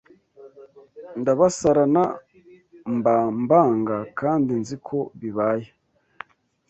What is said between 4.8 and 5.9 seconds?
ko bibaye